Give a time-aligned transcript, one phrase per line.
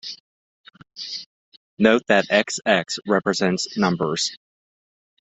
[1.77, 4.35] Note that xx represents numbers.